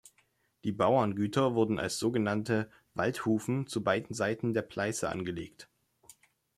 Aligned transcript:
Die 0.63 0.71
Bauerngüter 0.71 1.53
wurden 1.53 1.77
als 1.77 1.99
sogenannte 1.99 2.71
Waldhufen 2.95 3.67
zu 3.67 3.83
beiden 3.83 4.15
Seiten 4.15 4.55
der 4.55 4.63
Pleiße 4.63 5.07
angelegt. 5.07 5.69